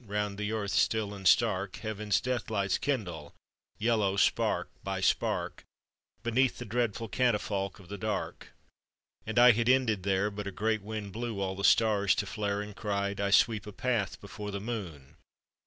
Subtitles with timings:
[0.07, 3.35] Round the earth still and stark Heaven's death lights kindle,
[3.77, 5.63] yellow spark by spark,
[6.23, 8.47] Beneath the dreadful catafalque of the dark.
[9.27, 12.63] And I had ended there: But a great wind blew all the stars to flare,
[12.63, 15.17] And cried, "I sweep a path before the moon!